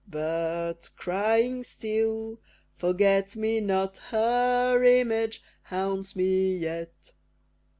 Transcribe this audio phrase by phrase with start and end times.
[0.07, 2.39] But, crying still,
[2.79, 7.13] "Forget me not," Her image haunts me yet.